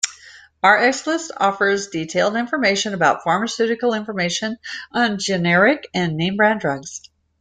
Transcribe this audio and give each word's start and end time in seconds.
RxList 0.63 1.29
offers 1.37 1.89
detailed 1.89 2.35
information 2.35 2.95
about 2.95 3.21
pharmaceutical 3.23 3.93
information 3.93 4.57
on 4.91 5.19
generic 5.19 5.87
and 5.93 6.17
name-brand 6.17 6.59
drugs. 6.59 7.01